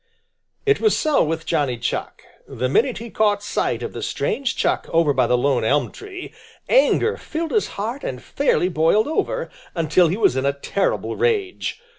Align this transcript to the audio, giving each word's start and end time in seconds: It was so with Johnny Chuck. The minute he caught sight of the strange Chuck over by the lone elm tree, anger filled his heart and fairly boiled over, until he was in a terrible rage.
It 0.65 0.81
was 0.81 0.97
so 0.97 1.23
with 1.23 1.45
Johnny 1.45 1.77
Chuck. 1.77 2.23
The 2.47 2.67
minute 2.67 2.97
he 2.97 3.11
caught 3.11 3.43
sight 3.43 3.83
of 3.83 3.93
the 3.93 4.01
strange 4.01 4.55
Chuck 4.55 4.89
over 4.91 5.13
by 5.13 5.27
the 5.27 5.37
lone 5.37 5.63
elm 5.63 5.91
tree, 5.91 6.33
anger 6.67 7.17
filled 7.17 7.51
his 7.51 7.67
heart 7.77 8.03
and 8.03 8.19
fairly 8.19 8.67
boiled 8.67 9.07
over, 9.07 9.51
until 9.75 10.07
he 10.07 10.17
was 10.17 10.35
in 10.35 10.43
a 10.47 10.53
terrible 10.53 11.15
rage. 11.15 11.79